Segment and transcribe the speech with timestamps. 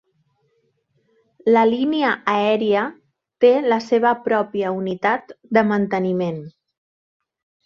[1.57, 2.85] La línia aèria
[3.45, 6.43] té la seva pròpia unitat de manteniment.